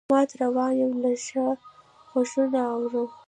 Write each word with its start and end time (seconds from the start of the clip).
مات 0.13 0.29
روان 0.41 0.71
یمه 0.79 0.97
له 1.03 1.13
شا 1.25 1.47
غــــــــږونه 2.11 2.61
اورم 2.73 3.09